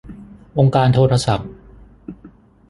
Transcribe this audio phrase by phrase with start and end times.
[0.57, 1.49] องค์การโทรศัพท์